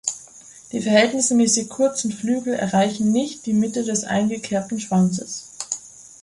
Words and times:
Die 0.71 0.81
verhältnismäßig 0.81 1.69
kurzen 1.69 2.11
Flügel 2.11 2.55
erreichen 2.55 3.11
nicht 3.11 3.45
die 3.45 3.53
Mitte 3.53 3.83
des 3.83 4.03
eingekerbten 4.03 4.79
Schwanzes. 4.79 5.45